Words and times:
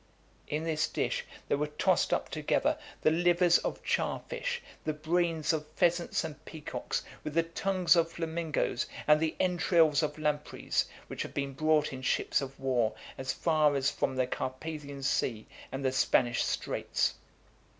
In 0.47 0.63
this 0.63 0.87
dish 0.87 1.25
there 1.47 1.59
were 1.59 1.67
tossed 1.67 2.11
up 2.11 2.29
together 2.29 2.75
the 3.03 3.11
livers 3.11 3.59
of 3.59 3.83
char 3.83 4.19
fish, 4.29 4.59
the 4.83 4.93
brains 4.95 5.53
of 5.53 5.67
pheasants 5.75 6.23
and 6.23 6.43
peacocks, 6.43 7.03
with 7.23 7.35
the 7.35 7.43
tongues 7.43 7.95
of 7.95 8.09
flamingos, 8.11 8.87
and 9.05 9.19
the 9.19 9.35
entrails 9.39 10.01
of 10.01 10.17
lampreys, 10.17 10.85
which 11.05 11.21
had 11.21 11.35
been 11.35 11.53
brought 11.53 11.93
in 11.93 12.01
ships 12.01 12.41
of 12.41 12.59
war 12.59 12.95
as 13.15 13.31
far 13.31 13.75
as 13.75 13.91
(436) 13.91 13.99
from 13.99 14.15
the 14.15 14.25
Carpathian 14.25 15.03
Sea, 15.03 15.45
and 15.71 15.85
the 15.85 15.91
Spanish 15.91 16.43
Straits. 16.43 17.13